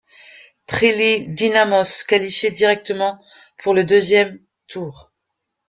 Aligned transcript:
Tralee 0.65 1.27
Dynamos 1.27 2.05
qualifié 2.07 2.49
directement 2.49 3.23
pour 3.59 3.75
le 3.75 3.83
deuxième 3.83 4.39
tour. 4.67 5.11